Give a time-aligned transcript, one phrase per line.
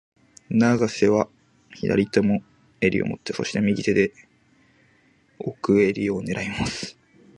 [0.49, 1.29] 永瀬は
[1.75, 2.41] 左手も
[2.81, 4.11] 襟を持って、そして、右手で
[5.37, 6.97] 奥襟を狙います。